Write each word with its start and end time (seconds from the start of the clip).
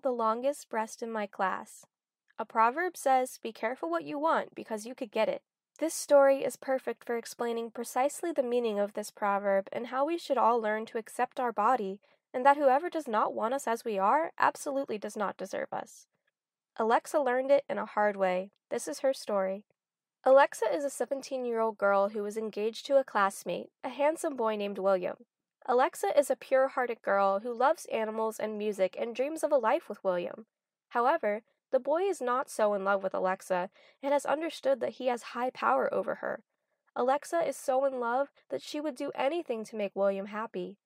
Have 0.00 0.02
the 0.02 0.16
longest 0.16 0.70
breast 0.70 1.02
in 1.02 1.12
my 1.12 1.26
class. 1.26 1.84
A 2.38 2.46
proverb 2.46 2.96
says, 2.96 3.38
Be 3.42 3.52
careful 3.52 3.90
what 3.90 4.04
you 4.04 4.18
want 4.18 4.54
because 4.54 4.86
you 4.86 4.94
could 4.94 5.10
get 5.10 5.28
it. 5.28 5.42
This 5.78 5.92
story 5.92 6.42
is 6.42 6.56
perfect 6.56 7.04
for 7.04 7.18
explaining 7.18 7.70
precisely 7.70 8.32
the 8.32 8.42
meaning 8.42 8.78
of 8.78 8.94
this 8.94 9.10
proverb 9.10 9.68
and 9.72 9.88
how 9.88 10.06
we 10.06 10.16
should 10.16 10.38
all 10.38 10.58
learn 10.58 10.86
to 10.86 10.96
accept 10.96 11.38
our 11.38 11.52
body, 11.52 12.00
and 12.32 12.46
that 12.46 12.56
whoever 12.56 12.88
does 12.88 13.06
not 13.06 13.34
want 13.34 13.52
us 13.52 13.66
as 13.66 13.84
we 13.84 13.98
are 13.98 14.32
absolutely 14.38 14.96
does 14.96 15.18
not 15.18 15.36
deserve 15.36 15.68
us. 15.70 16.06
Alexa 16.78 17.20
learned 17.20 17.50
it 17.50 17.64
in 17.68 17.76
a 17.76 17.84
hard 17.84 18.16
way. 18.16 18.52
This 18.70 18.88
is 18.88 19.00
her 19.00 19.12
story. 19.12 19.64
Alexa 20.24 20.64
is 20.72 20.82
a 20.82 20.90
17 20.90 21.44
year 21.44 21.60
old 21.60 21.76
girl 21.76 22.08
who 22.08 22.22
was 22.22 22.38
engaged 22.38 22.86
to 22.86 22.96
a 22.96 23.04
classmate, 23.04 23.68
a 23.84 23.90
handsome 23.90 24.34
boy 24.34 24.56
named 24.56 24.78
William. 24.78 25.26
Alexa 25.70 26.18
is 26.18 26.28
a 26.30 26.34
pure 26.34 26.66
hearted 26.66 27.00
girl 27.00 27.38
who 27.38 27.54
loves 27.54 27.86
animals 27.92 28.40
and 28.40 28.58
music 28.58 28.96
and 28.98 29.14
dreams 29.14 29.44
of 29.44 29.52
a 29.52 29.56
life 29.56 29.88
with 29.88 30.02
William. 30.02 30.46
However, 30.88 31.42
the 31.70 31.78
boy 31.78 32.02
is 32.02 32.20
not 32.20 32.50
so 32.50 32.74
in 32.74 32.82
love 32.82 33.04
with 33.04 33.14
Alexa 33.14 33.70
and 34.02 34.12
has 34.12 34.26
understood 34.26 34.80
that 34.80 34.94
he 34.94 35.06
has 35.06 35.22
high 35.22 35.50
power 35.50 35.88
over 35.94 36.16
her. 36.16 36.42
Alexa 36.96 37.46
is 37.46 37.56
so 37.56 37.84
in 37.84 38.00
love 38.00 38.32
that 38.48 38.62
she 38.62 38.80
would 38.80 38.96
do 38.96 39.12
anything 39.14 39.62
to 39.62 39.76
make 39.76 39.94
William 39.94 40.26
happy. 40.26 40.76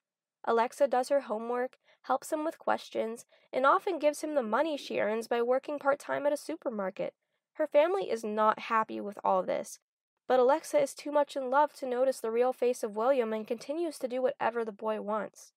Alexa 0.44 0.86
does 0.88 1.08
her 1.08 1.20
homework, 1.20 1.78
helps 2.02 2.30
him 2.30 2.44
with 2.44 2.58
questions, 2.58 3.24
and 3.54 3.64
often 3.64 3.98
gives 3.98 4.20
him 4.20 4.34
the 4.34 4.42
money 4.42 4.76
she 4.76 5.00
earns 5.00 5.28
by 5.28 5.40
working 5.40 5.78
part 5.78 5.98
time 5.98 6.26
at 6.26 6.32
a 6.34 6.36
supermarket. 6.36 7.14
Her 7.54 7.66
family 7.66 8.10
is 8.10 8.22
not 8.22 8.58
happy 8.58 9.00
with 9.00 9.18
all 9.24 9.42
this, 9.42 9.78
but 10.26 10.40
Alexa 10.40 10.80
is 10.80 10.94
too 10.94 11.12
much 11.12 11.36
in 11.36 11.50
love 11.50 11.72
to 11.74 11.86
notice 11.86 12.20
the 12.20 12.30
real 12.30 12.52
face 12.52 12.82
of 12.82 12.96
William 12.96 13.32
and 13.32 13.46
continues 13.46 13.98
to 13.98 14.08
do 14.08 14.22
whatever 14.22 14.64
the 14.64 14.72
boy 14.72 15.00
wants. 15.00 15.52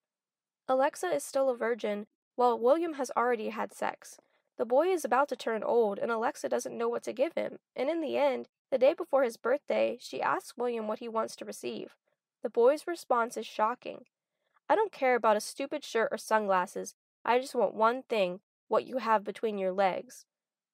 Alexa 0.68 1.08
is 1.08 1.24
still 1.24 1.50
a 1.50 1.56
virgin, 1.56 2.08
while 2.36 2.60
William 2.60 2.94
has 2.94 3.12
already 3.16 3.50
had 3.50 3.74
sex. 3.74 4.18
The 4.58 4.66
boy 4.66 4.88
is 4.88 5.06
about 5.06 5.30
to 5.30 5.36
turn 5.36 5.64
old, 5.64 6.00
and 6.00 6.12
Alexa 6.12 6.50
doesn't 6.50 6.78
know 6.78 6.90
what 6.90 7.04
to 7.04 7.14
give 7.14 7.34
him, 7.34 7.60
and 7.76 7.90
in 7.90 8.02
the 8.02 8.18
end, 8.18 8.48
the 8.72 8.78
day 8.78 8.94
before 8.94 9.24
his 9.24 9.38
birthday, 9.38 9.98
she 10.02 10.22
asks 10.22 10.58
William 10.58 10.88
what 10.88 11.00
he 11.00 11.08
wants 11.08 11.36
to 11.38 11.46
receive. 11.46 11.96
The 12.44 12.50
boy's 12.50 12.88
response 12.88 13.38
is 13.38 13.46
shocking. 13.46 14.06
I 14.70 14.76
don't 14.76 14.92
care 14.92 15.16
about 15.16 15.38
a 15.38 15.42
stupid 15.42 15.84
shirt 15.86 16.10
or 16.12 16.18
sunglasses. 16.18 16.96
I 17.24 17.40
just 17.40 17.56
want 17.56 17.74
one 17.74 18.04
thing 18.04 18.42
what 18.68 18.86
you 18.86 18.98
have 18.98 19.24
between 19.24 19.58
your 19.58 19.72
legs. 19.72 20.26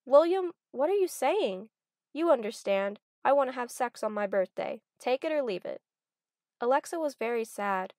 William, 0.04 0.52
what 0.72 0.90
are 0.90 0.94
you 0.94 1.08
saying? 1.08 1.68
You 2.12 2.30
understand. 2.30 2.98
I 3.24 3.32
want 3.32 3.48
to 3.48 3.54
have 3.54 3.70
sex 3.70 4.02
on 4.02 4.12
my 4.12 4.26
birthday. 4.26 4.82
Take 4.98 5.24
it 5.24 5.32
or 5.32 5.42
leave 5.42 5.64
it. 5.64 5.80
Alexa 6.60 6.98
was 6.98 7.14
very 7.14 7.44
sad. 7.44 7.94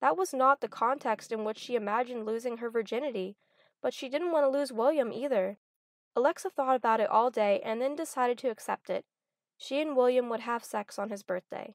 That 0.00 0.16
was 0.16 0.34
not 0.34 0.60
the 0.60 0.68
context 0.68 1.32
in 1.32 1.44
which 1.44 1.58
she 1.58 1.76
imagined 1.76 2.26
losing 2.26 2.58
her 2.58 2.68
virginity, 2.68 3.36
but 3.80 3.94
she 3.94 4.08
didn't 4.08 4.32
want 4.32 4.44
to 4.44 4.58
lose 4.58 4.72
William 4.72 5.12
either. 5.12 5.58
Alexa 6.16 6.50
thought 6.50 6.76
about 6.76 7.00
it 7.00 7.08
all 7.08 7.30
day 7.30 7.60
and 7.64 7.80
then 7.80 7.96
decided 7.96 8.38
to 8.38 8.48
accept 8.48 8.90
it. 8.90 9.04
She 9.56 9.80
and 9.80 9.96
William 9.96 10.28
would 10.28 10.40
have 10.40 10.64
sex 10.64 10.98
on 10.98 11.10
his 11.10 11.22
birthday. 11.22 11.74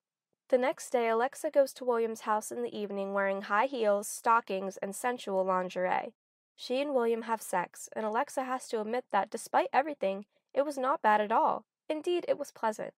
The 0.50 0.58
next 0.58 0.90
day, 0.90 1.08
Alexa 1.08 1.52
goes 1.52 1.74
to 1.74 1.86
William's 1.86 2.22
house 2.22 2.52
in 2.52 2.64
the 2.64 2.76
evening 2.76 3.14
wearing 3.14 3.44
high 3.44 3.68
heels, 3.68 4.08
stockings, 4.08 4.78
and 4.78 4.96
sensual 4.96 5.44
lingerie. 5.46 6.14
She 6.56 6.82
and 6.82 6.94
William 6.94 7.24
have 7.24 7.42
sex, 7.42 7.88
and 7.96 8.06
Alexa 8.06 8.44
has 8.44 8.68
to 8.70 8.82
admit 8.82 9.06
that, 9.12 9.30
despite 9.30 9.70
everything, 9.72 10.26
it 10.54 10.66
was 10.66 10.78
not 10.78 11.02
bad 11.02 11.22
at 11.22 11.32
all. 11.32 11.66
Indeed, 11.90 12.26
it 12.28 12.38
was 12.38 12.52
pleasant. 12.52 12.94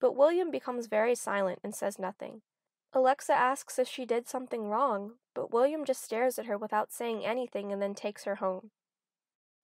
But 0.00 0.16
William 0.16 0.50
becomes 0.50 0.86
very 0.86 1.14
silent 1.14 1.60
and 1.62 1.74
says 1.74 1.98
nothing. 1.98 2.42
Alexa 2.92 3.32
asks 3.32 3.78
if 3.78 3.88
she 3.88 4.04
did 4.04 4.28
something 4.28 4.68
wrong, 4.68 5.14
but 5.34 5.52
William 5.52 5.84
just 5.84 6.02
stares 6.02 6.38
at 6.38 6.46
her 6.46 6.58
without 6.58 6.92
saying 6.92 7.24
anything 7.24 7.72
and 7.72 7.80
then 7.80 7.94
takes 7.94 8.24
her 8.24 8.36
home. 8.36 8.70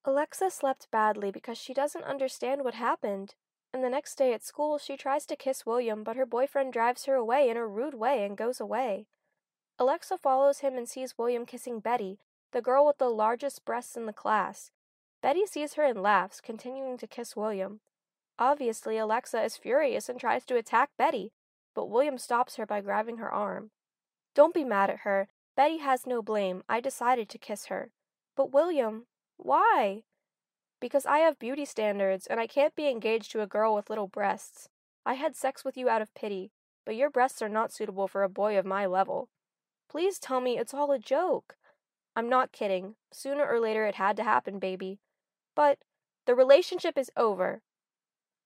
Alexa 0.04 0.50
slept 0.50 0.88
badly 0.90 1.30
because 1.30 1.58
she 1.58 1.74
doesn't 1.74 2.04
understand 2.04 2.64
what 2.64 2.74
happened. 2.74 3.34
And 3.72 3.84
the 3.84 3.90
next 3.90 4.16
day 4.16 4.32
at 4.32 4.42
school, 4.42 4.78
she 4.78 4.96
tries 4.96 5.26
to 5.26 5.36
kiss 5.36 5.66
William, 5.66 6.02
but 6.02 6.16
her 6.16 6.26
boyfriend 6.26 6.72
drives 6.72 7.04
her 7.04 7.14
away 7.14 7.48
in 7.48 7.56
a 7.56 7.66
rude 7.66 7.94
way 7.94 8.24
and 8.24 8.36
goes 8.36 8.60
away. 8.60 9.06
Alexa 9.78 10.18
follows 10.18 10.58
him 10.58 10.76
and 10.76 10.88
sees 10.88 11.16
William 11.16 11.46
kissing 11.46 11.80
Betty, 11.80 12.18
the 12.52 12.62
girl 12.62 12.84
with 12.84 12.98
the 12.98 13.08
largest 13.08 13.64
breasts 13.64 13.96
in 13.96 14.06
the 14.06 14.12
class. 14.12 14.70
Betty 15.22 15.46
sees 15.46 15.74
her 15.74 15.84
and 15.84 16.02
laughs, 16.02 16.40
continuing 16.40 16.98
to 16.98 17.06
kiss 17.06 17.36
William. 17.36 17.80
Obviously, 18.40 18.96
Alexa 18.96 19.42
is 19.42 19.58
furious 19.58 20.08
and 20.08 20.18
tries 20.18 20.46
to 20.46 20.56
attack 20.56 20.88
Betty, 20.96 21.30
but 21.74 21.90
William 21.90 22.16
stops 22.16 22.56
her 22.56 22.64
by 22.64 22.80
grabbing 22.80 23.18
her 23.18 23.30
arm. 23.30 23.70
Don't 24.34 24.54
be 24.54 24.64
mad 24.64 24.88
at 24.88 25.00
her. 25.00 25.28
Betty 25.56 25.76
has 25.78 26.06
no 26.06 26.22
blame. 26.22 26.62
I 26.66 26.80
decided 26.80 27.28
to 27.28 27.38
kiss 27.38 27.66
her. 27.66 27.90
But 28.34 28.50
William, 28.50 29.04
why? 29.36 30.04
Because 30.80 31.04
I 31.04 31.18
have 31.18 31.38
beauty 31.38 31.66
standards 31.66 32.26
and 32.26 32.40
I 32.40 32.46
can't 32.46 32.74
be 32.74 32.88
engaged 32.88 33.30
to 33.32 33.42
a 33.42 33.46
girl 33.46 33.74
with 33.74 33.90
little 33.90 34.08
breasts. 34.08 34.70
I 35.04 35.14
had 35.14 35.36
sex 35.36 35.62
with 35.62 35.76
you 35.76 35.90
out 35.90 36.00
of 36.00 36.14
pity, 36.14 36.50
but 36.86 36.96
your 36.96 37.10
breasts 37.10 37.42
are 37.42 37.48
not 37.48 37.72
suitable 37.72 38.08
for 38.08 38.22
a 38.22 38.28
boy 38.30 38.56
of 38.58 38.64
my 38.64 38.86
level. 38.86 39.28
Please 39.90 40.18
tell 40.18 40.40
me 40.40 40.56
it's 40.56 40.72
all 40.72 40.92
a 40.92 40.98
joke. 40.98 41.56
I'm 42.16 42.30
not 42.30 42.52
kidding. 42.52 42.94
Sooner 43.12 43.46
or 43.46 43.60
later 43.60 43.84
it 43.84 43.96
had 43.96 44.16
to 44.16 44.24
happen, 44.24 44.58
baby. 44.58 44.98
But 45.54 45.78
the 46.26 46.34
relationship 46.34 46.96
is 46.96 47.10
over. 47.16 47.60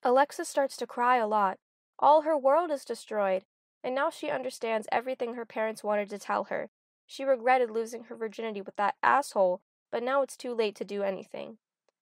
Alexa 0.07 0.45
starts 0.45 0.77
to 0.77 0.87
cry 0.87 1.17
a 1.17 1.27
lot. 1.27 1.59
All 1.99 2.23
her 2.23 2.37
world 2.37 2.71
is 2.71 2.85
destroyed, 2.85 3.45
and 3.83 3.95
now 3.95 4.11
she 4.11 4.29
understands 4.29 4.87
everything 4.93 5.33
her 5.33 5.47
parents 5.47 5.83
wanted 5.83 6.11
to 6.11 6.19
tell 6.19 6.45
her. 6.45 6.69
She 7.07 7.25
regretted 7.25 7.71
losing 7.71 8.05
her 8.05 8.15
virginity 8.15 8.61
with 8.61 8.77
that 8.77 8.97
asshole, 9.03 9.63
but 9.91 10.03
now 10.03 10.21
it's 10.21 10.37
too 10.37 10.55
late 10.55 10.77
to 10.77 10.85
do 10.85 11.03
anything. 11.03 11.57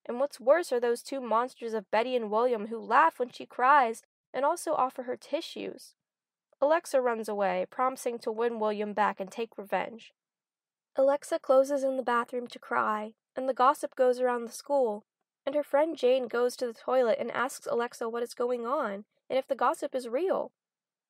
And 0.05 0.19
what's 0.19 0.41
worse 0.41 0.73
are 0.73 0.81
those 0.81 1.01
two 1.01 1.21
monsters 1.21 1.75
of 1.75 1.91
Betty 1.93 2.17
and 2.17 2.29
William 2.29 2.67
who 2.67 2.81
laugh 2.81 3.21
when 3.21 3.31
she 3.31 3.47
cries 3.47 4.03
and 4.35 4.45
also 4.45 4.73
offer 4.73 5.05
her 5.05 5.17
tissues. 5.17 5.95
Alexa 6.61 7.01
runs 7.01 7.29
away, 7.29 7.67
promising 7.71 8.19
to 8.21 8.33
win 8.33 8.59
William 8.59 8.95
back 8.95 9.21
and 9.21 9.31
take 9.31 9.57
revenge. 9.57 10.13
Alexa 10.97 11.39
closes 11.39 11.85
in 11.85 11.97
the 11.97 12.03
bathroom 12.03 12.49
to 12.49 12.59
cry, 12.59 13.15
and 13.37 13.49
the 13.49 13.55
gossip 13.55 13.95
goes 13.95 14.21
around 14.21 14.45
the 14.45 14.53
school 14.53 15.05
and 15.45 15.55
her 15.55 15.63
friend 15.63 15.97
Jane 15.97 16.29
goes 16.29 16.57
to 16.57 16.67
the 16.67 16.73
toilet 16.73 17.19
and 17.19 17.31
asks 17.31 17.67
Alexa 17.67 18.09
what 18.09 18.23
is 18.23 18.35
going 18.35 18.67
on 18.67 19.05
and 19.29 19.39
if 19.39 19.47
the 19.47 19.55
gossip 19.55 19.95
is 19.95 20.09
real. 20.09 20.53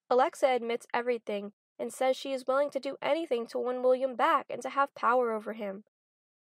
Alexa 0.08 0.46
admits 0.46 0.87
everything 0.93 1.52
and 1.79 1.93
says 1.93 2.17
she 2.17 2.32
is 2.32 2.46
willing 2.46 2.70
to 2.70 2.81
do 2.81 2.96
anything 3.02 3.46
to 3.46 3.58
win 3.58 3.82
William 3.82 4.14
back 4.14 4.46
and 4.50 4.62
to 4.62 4.70
have 4.70 4.94
power 4.94 5.32
over 5.32 5.55
him. 5.55 5.84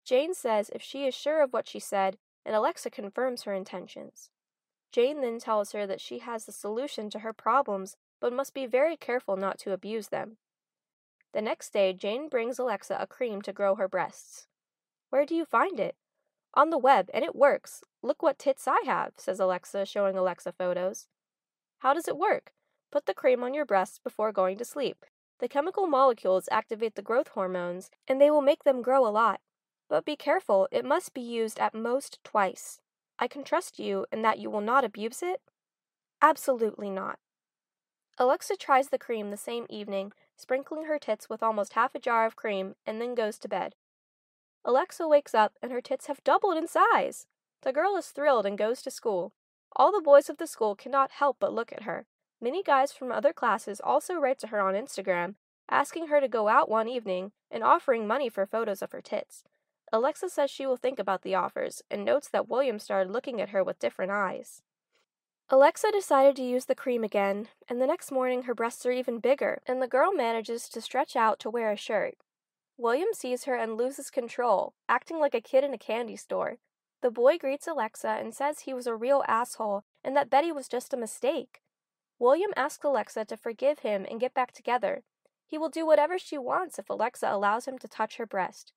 Jane 0.04 0.32
says 0.34 0.70
if 0.74 0.82
she 0.82 1.06
is 1.06 1.14
sure 1.14 1.42
of 1.42 1.52
what 1.52 1.68
she 1.68 1.78
said, 1.78 2.16
and 2.46 2.54
Alexa 2.54 2.90
confirms 2.90 3.42
her 3.42 3.52
intentions. 3.52 4.30
Jane 4.90 5.20
then 5.20 5.38
tells 5.38 5.72
her 5.72 5.86
that 5.86 6.00
she 6.00 6.20
has 6.20 6.46
the 6.46 6.52
solution 6.52 7.10
to 7.10 7.18
her 7.18 7.32
problems 7.32 7.96
but 8.20 8.32
must 8.32 8.54
be 8.54 8.66
very 8.66 8.96
careful 8.96 9.36
not 9.36 9.58
to 9.58 9.72
abuse 9.72 10.08
them. 10.08 10.38
The 11.34 11.42
next 11.42 11.72
day, 11.72 11.92
Jane 11.92 12.28
brings 12.28 12.58
Alexa 12.58 12.96
a 12.98 13.06
cream 13.06 13.42
to 13.42 13.52
grow 13.52 13.74
her 13.74 13.86
breasts. 13.86 14.46
Where 15.10 15.26
do 15.26 15.34
you 15.34 15.44
find 15.44 15.78
it? 15.78 15.94
On 16.54 16.70
the 16.70 16.78
web, 16.78 17.10
and 17.12 17.24
it 17.24 17.36
works. 17.36 17.82
Look 18.02 18.22
what 18.22 18.38
tits 18.38 18.66
I 18.66 18.80
have, 18.86 19.12
says 19.16 19.38
Alexa, 19.40 19.86
showing 19.86 20.16
Alexa 20.16 20.52
photos. 20.52 21.06
How 21.78 21.94
does 21.94 22.08
it 22.08 22.16
work? 22.16 22.52
Put 22.90 23.06
the 23.06 23.14
cream 23.14 23.44
on 23.44 23.54
your 23.54 23.66
breasts 23.66 23.98
before 23.98 24.32
going 24.32 24.56
to 24.58 24.64
sleep. 24.64 25.04
The 25.40 25.48
chemical 25.48 25.86
molecules 25.86 26.48
activate 26.50 26.94
the 26.94 27.02
growth 27.02 27.28
hormones, 27.28 27.90
and 28.08 28.20
they 28.20 28.30
will 28.30 28.42
make 28.42 28.64
them 28.64 28.82
grow 28.82 29.06
a 29.06 29.10
lot. 29.10 29.40
But 29.88 30.04
be 30.04 30.16
careful, 30.16 30.68
it 30.72 30.84
must 30.84 31.14
be 31.14 31.20
used 31.20 31.58
at 31.58 31.74
most 31.74 32.18
twice. 32.24 32.80
I 33.18 33.28
can 33.28 33.44
trust 33.44 33.78
you 33.78 34.06
in 34.12 34.22
that 34.22 34.38
you 34.38 34.50
will 34.50 34.60
not 34.60 34.84
abuse 34.84 35.22
it? 35.22 35.40
Absolutely 36.20 36.90
not. 36.90 37.18
Alexa 38.18 38.56
tries 38.56 38.88
the 38.88 38.98
cream 38.98 39.30
the 39.30 39.36
same 39.36 39.66
evening, 39.70 40.12
sprinkling 40.36 40.84
her 40.84 40.98
tits 40.98 41.28
with 41.28 41.42
almost 41.42 41.74
half 41.74 41.94
a 41.94 42.00
jar 42.00 42.26
of 42.26 42.36
cream, 42.36 42.74
and 42.84 43.00
then 43.00 43.14
goes 43.14 43.38
to 43.38 43.48
bed. 43.48 43.74
Alexa 44.64 45.06
wakes 45.08 45.34
up 45.34 45.54
and 45.62 45.72
her 45.72 45.80
tits 45.80 46.06
have 46.06 46.24
doubled 46.24 46.56
in 46.56 46.66
size. 46.66 47.26
The 47.62 47.72
girl 47.72 47.96
is 47.96 48.08
thrilled 48.08 48.46
and 48.46 48.58
goes 48.58 48.82
to 48.82 48.90
school. 48.90 49.32
All 49.76 49.92
the 49.92 50.00
boys 50.00 50.28
of 50.28 50.38
the 50.38 50.46
school 50.46 50.74
cannot 50.74 51.12
help 51.12 51.36
but 51.40 51.52
look 51.52 51.72
at 51.72 51.82
her. 51.82 52.06
Many 52.40 52.62
guys 52.62 52.92
from 52.92 53.10
other 53.10 53.32
classes 53.32 53.80
also 53.82 54.14
write 54.14 54.38
to 54.40 54.48
her 54.48 54.60
on 54.60 54.74
Instagram, 54.74 55.34
asking 55.68 56.06
her 56.06 56.20
to 56.20 56.28
go 56.28 56.48
out 56.48 56.68
one 56.68 56.88
evening 56.88 57.32
and 57.50 57.64
offering 57.64 58.06
money 58.06 58.28
for 58.28 58.46
photos 58.46 58.82
of 58.82 58.92
her 58.92 59.00
tits. 59.00 59.44
Alexa 59.92 60.28
says 60.28 60.50
she 60.50 60.66
will 60.66 60.76
think 60.76 60.98
about 60.98 61.22
the 61.22 61.34
offers 61.34 61.82
and 61.90 62.04
notes 62.04 62.28
that 62.28 62.48
William 62.48 62.78
started 62.78 63.10
looking 63.10 63.40
at 63.40 63.50
her 63.50 63.64
with 63.64 63.78
different 63.78 64.12
eyes. 64.12 64.62
Alexa 65.50 65.90
decided 65.92 66.36
to 66.36 66.42
use 66.42 66.66
the 66.66 66.74
cream 66.74 67.02
again, 67.02 67.48
and 67.68 67.80
the 67.80 67.86
next 67.86 68.12
morning 68.12 68.42
her 68.42 68.54
breasts 68.54 68.84
are 68.84 68.92
even 68.92 69.18
bigger, 69.18 69.62
and 69.66 69.80
the 69.80 69.88
girl 69.88 70.12
manages 70.12 70.68
to 70.68 70.80
stretch 70.80 71.16
out 71.16 71.40
to 71.40 71.48
wear 71.48 71.72
a 71.72 71.76
shirt. 71.76 72.18
William 72.78 73.08
sees 73.12 73.44
her 73.44 73.56
and 73.56 73.76
loses 73.76 74.08
control, 74.08 74.72
acting 74.88 75.18
like 75.18 75.34
a 75.34 75.40
kid 75.40 75.64
in 75.64 75.74
a 75.74 75.78
candy 75.78 76.14
store. 76.14 76.58
The 77.02 77.10
boy 77.10 77.36
greets 77.36 77.66
Alexa 77.66 78.08
and 78.08 78.32
says 78.32 78.60
he 78.60 78.72
was 78.72 78.86
a 78.86 78.94
real 78.94 79.24
asshole 79.26 79.82
and 80.04 80.16
that 80.16 80.30
Betty 80.30 80.52
was 80.52 80.68
just 80.68 80.94
a 80.94 80.96
mistake. 80.96 81.60
William 82.20 82.52
asks 82.56 82.84
Alexa 82.84 83.24
to 83.24 83.36
forgive 83.36 83.80
him 83.80 84.06
and 84.08 84.20
get 84.20 84.32
back 84.32 84.52
together. 84.52 85.02
He 85.44 85.58
will 85.58 85.68
do 85.68 85.84
whatever 85.84 86.20
she 86.20 86.38
wants 86.38 86.78
if 86.78 86.88
Alexa 86.88 87.28
allows 87.28 87.66
him 87.66 87.78
to 87.78 87.88
touch 87.88 88.16
her 88.16 88.26
breast. 88.26 88.72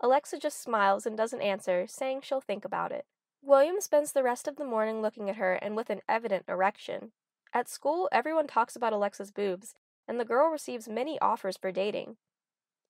Alexa 0.00 0.38
just 0.38 0.60
smiles 0.60 1.06
and 1.06 1.16
doesn't 1.16 1.42
answer, 1.42 1.86
saying 1.86 2.22
she'll 2.22 2.40
think 2.40 2.64
about 2.64 2.90
it. 2.90 3.06
William 3.40 3.80
spends 3.80 4.12
the 4.12 4.24
rest 4.24 4.48
of 4.48 4.56
the 4.56 4.64
morning 4.64 5.00
looking 5.00 5.30
at 5.30 5.36
her 5.36 5.54
and 5.54 5.76
with 5.76 5.90
an 5.90 6.00
evident 6.08 6.44
erection. 6.48 7.12
At 7.52 7.68
school, 7.68 8.08
everyone 8.10 8.48
talks 8.48 8.74
about 8.74 8.92
Alexa's 8.92 9.30
boobs, 9.30 9.74
and 10.08 10.18
the 10.18 10.24
girl 10.24 10.50
receives 10.50 10.88
many 10.88 11.20
offers 11.20 11.56
for 11.56 11.70
dating. 11.70 12.16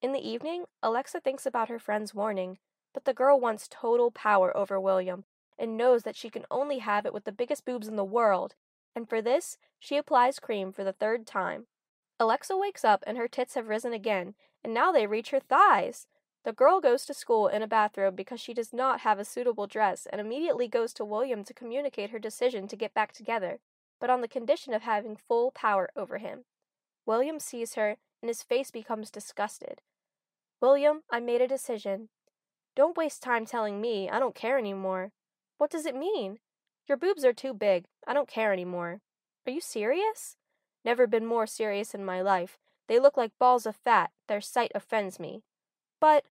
In 0.03 0.11
the 0.11 0.29
evening, 0.29 0.65
Alexa 0.83 1.21
thinks 1.21 1.47
about 1.47 1.69
her 1.69 1.79
friend's 1.79 2.13
warning, 2.13 2.59
but 2.93 3.05
the 3.05 3.15
girl 3.15 3.39
wants 3.39 3.69
total 3.71 4.11
power 4.11 4.55
over 4.57 4.81
William 4.81 5.25
and 5.57 5.77
knows 5.77 6.03
that 6.03 6.17
she 6.17 6.29
can 6.29 6.45
only 6.51 6.81
have 6.81 7.07
it 7.07 7.15
with 7.15 7.23
the 7.23 7.31
biggest 7.31 7.65
boobs 7.65 7.87
in 7.87 7.95
the 7.95 8.03
world, 8.05 8.57
and 8.97 9.09
for 9.09 9.23
this, 9.23 9.59
she 9.79 9.97
applies 9.97 10.41
cream 10.41 10.73
for 10.73 10.83
the 10.83 10.93
third 10.93 11.25
time. 11.25 11.67
Alexa 12.19 12.57
wakes 12.57 12.85
up 12.85 13.05
and 13.07 13.17
her 13.17 13.29
tits 13.29 13.55
have 13.55 13.69
risen 13.69 13.93
again, 13.93 14.35
and 14.65 14.75
now 14.75 14.91
they 14.91 15.07
reach 15.07 15.31
her 15.31 15.39
thighs. 15.39 16.09
The 16.43 16.53
girl 16.53 16.81
goes 16.81 17.07
to 17.07 17.15
school 17.15 17.47
in 17.47 17.63
a 17.63 17.69
bathrobe 17.69 18.17
because 18.17 18.41
she 18.41 18.55
does 18.55 18.73
not 18.73 19.03
have 19.03 19.21
a 19.21 19.25
suitable 19.25 19.69
dress 19.69 20.09
and 20.11 20.21
immediately 20.21 20.67
goes 20.67 20.93
to 20.95 21.05
William 21.05 21.45
to 21.45 21.55
communicate 21.55 22.11
her 22.11 22.19
decision 22.19 22.67
to 22.67 22.77
get 22.77 22.93
back 22.93 23.13
together, 23.13 23.61
but 24.01 24.11
on 24.11 24.21
the 24.21 24.27
condition 24.27 24.75
of 24.75 24.83
having 24.83 25.15
full 25.15 25.53
power 25.53 25.91
over 25.95 26.19
him. 26.19 26.41
William 27.07 27.39
sees 27.39 27.75
her 27.75 27.99
and 28.21 28.29
his 28.29 28.43
face 28.43 28.73
becomes 28.73 29.09
disgusted. 29.09 29.81
William, 30.63 31.01
I 31.11 31.19
made 31.19 31.41
a 31.43 31.49
decision. 31.49 32.09
Don't 32.77 32.97
waste 32.97 33.21
time 33.21 33.45
telling 33.45 33.81
me. 33.81 34.09
I 34.09 34.21
don't 34.21 34.35
care 34.35 34.57
anymore. 34.57 35.11
What 35.59 35.73
does 35.73 35.87
it 35.87 35.97
mean? 35.97 36.39
Your 36.89 36.97
boobs 36.97 37.25
are 37.25 37.33
too 37.33 37.53
big. 37.53 37.85
I 38.07 38.15
don't 38.15 38.29
care 38.29 38.53
anymore. 38.53 39.01
Are 39.45 39.51
you 39.51 39.61
serious? 39.61 40.37
Never 40.85 41.09
been 41.09 41.27
more 41.27 41.49
serious 41.49 41.95
in 41.95 42.05
my 42.05 42.23
life. 42.23 42.59
They 42.87 43.01
look 43.01 43.17
like 43.17 43.33
balls 43.41 43.67
of 43.67 43.75
fat. 43.75 44.13
Their 44.29 44.41
sight 44.41 44.71
offends 44.73 45.19
me. 45.19 45.43
But 46.01 46.27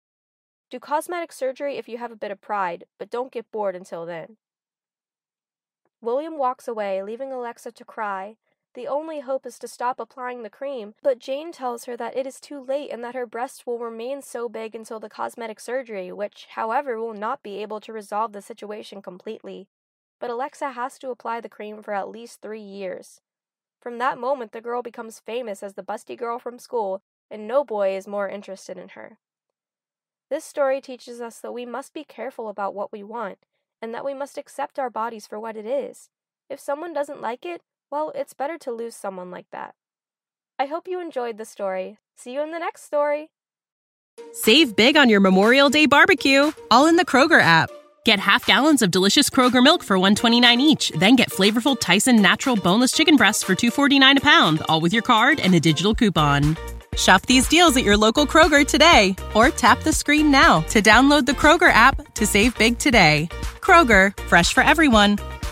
do 0.69 0.77
cosmetic 0.77 1.31
surgery 1.31 1.77
if 1.77 1.87
you 1.87 1.97
have 1.97 2.11
a 2.11 2.17
bit 2.17 2.31
of 2.31 2.41
pride, 2.41 2.83
but 2.99 3.09
don't 3.09 3.31
get 3.31 3.49
bored 3.49 3.77
until 3.77 4.05
then. 4.05 4.35
William 6.01 6.37
walks 6.37 6.67
away, 6.67 7.01
leaving 7.01 7.31
Alexa 7.31 7.71
to 7.71 7.85
cry. 7.85 8.35
The 8.77 8.87
only 8.87 9.21
hope 9.21 9.47
is 9.47 9.57
to 9.57 9.67
stop 9.67 9.99
applying 9.99 10.43
the 10.43 10.51
cream, 10.51 10.93
but 11.01 11.17
Jane 11.17 11.51
tells 11.51 11.85
her 11.85 11.97
that 11.97 12.15
it 12.15 12.27
is 12.27 12.39
too 12.39 12.59
late 12.59 12.91
and 12.91 13.03
that 13.03 13.15
her 13.15 13.25
breasts 13.25 13.65
will 13.65 13.79
remain 13.79 14.21
so 14.21 14.47
big 14.47 14.75
until 14.75 14.99
the 14.99 15.09
cosmetic 15.09 15.59
surgery, 15.59 16.11
which, 16.11 16.45
however, 16.51 16.99
will 16.99 17.15
not 17.15 17.41
be 17.41 17.59
able 17.63 17.81
to 17.81 17.91
resolve 17.91 18.33
the 18.33 18.41
situation 18.43 19.01
completely. 19.01 19.67
But 20.19 20.29
Alexa 20.29 20.73
has 20.73 20.99
to 20.99 21.09
apply 21.09 21.41
the 21.41 21.49
cream 21.49 21.81
for 21.81 21.91
at 21.91 22.07
least 22.07 22.39
three 22.39 22.61
years. 22.61 23.19
From 23.81 23.97
that 23.97 24.19
moment, 24.19 24.51
the 24.51 24.61
girl 24.61 24.83
becomes 24.83 25.19
famous 25.21 25.63
as 25.63 25.73
the 25.73 25.81
busty 25.81 26.15
girl 26.15 26.37
from 26.37 26.59
school, 26.59 27.01
and 27.31 27.47
no 27.47 27.63
boy 27.63 27.97
is 27.97 28.07
more 28.07 28.29
interested 28.29 28.77
in 28.77 28.89
her. 28.89 29.17
This 30.29 30.45
story 30.45 30.81
teaches 30.81 31.19
us 31.19 31.39
that 31.39 31.51
we 31.51 31.65
must 31.65 31.95
be 31.95 32.03
careful 32.03 32.47
about 32.47 32.75
what 32.75 32.91
we 32.91 33.01
want, 33.01 33.39
and 33.81 33.91
that 33.95 34.05
we 34.05 34.13
must 34.13 34.37
accept 34.37 34.77
our 34.77 34.91
bodies 34.91 35.25
for 35.25 35.39
what 35.39 35.57
it 35.57 35.65
is. 35.65 36.11
If 36.47 36.59
someone 36.59 36.93
doesn't 36.93 37.21
like 37.21 37.43
it, 37.43 37.63
well, 37.91 38.11
it's 38.15 38.33
better 38.33 38.57
to 38.59 38.71
lose 38.71 38.95
someone 38.95 39.31
like 39.31 39.47
that. 39.51 39.75
I 40.59 40.65
hope 40.65 40.87
you 40.87 40.99
enjoyed 40.99 41.37
the 41.37 41.45
story. 41.45 41.97
See 42.17 42.33
you 42.33 42.41
in 42.41 42.51
the 42.51 42.59
next 42.59 42.83
story. 42.83 43.29
Save 44.33 44.75
big 44.75 44.97
on 44.97 45.09
your 45.09 45.19
Memorial 45.19 45.69
Day 45.69 45.85
barbecue, 45.85 46.51
all 46.71 46.87
in 46.87 46.95
the 46.95 47.05
Kroger 47.05 47.41
app. 47.41 47.69
Get 48.05 48.19
half 48.19 48.45
gallons 48.45 48.81
of 48.81 48.89
delicious 48.89 49.29
Kroger 49.29 49.61
milk 49.63 49.83
for 49.83 49.97
129 49.97 50.61
each, 50.61 50.91
then 50.91 51.15
get 51.15 51.29
flavorful 51.29 51.79
Tyson 51.79 52.21
natural 52.21 52.55
boneless 52.55 52.93
chicken 52.93 53.17
breasts 53.17 53.43
for 53.43 53.53
249 53.53 54.17
a 54.17 54.21
pound, 54.21 54.61
all 54.69 54.81
with 54.81 54.93
your 54.93 55.03
card 55.03 55.39
and 55.39 55.53
a 55.53 55.59
digital 55.59 55.93
coupon. 55.93 56.55
Shop 56.95 57.21
these 57.27 57.47
deals 57.47 57.77
at 57.77 57.83
your 57.83 57.97
local 57.97 58.25
Kroger 58.25 58.65
today 58.65 59.15
or 59.35 59.49
tap 59.49 59.83
the 59.83 59.93
screen 59.93 60.31
now 60.31 60.61
to 60.61 60.81
download 60.81 61.25
the 61.25 61.33
Kroger 61.33 61.71
app 61.71 62.13
to 62.15 62.25
save 62.25 62.57
big 62.57 62.79
today. 62.79 63.29
Kroger, 63.61 64.17
fresh 64.21 64.53
for 64.53 64.63
everyone. 64.63 65.17